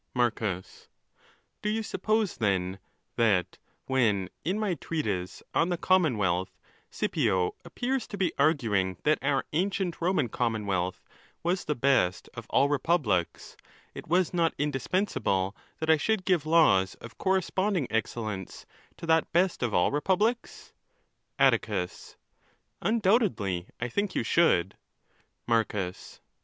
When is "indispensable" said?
14.57-15.55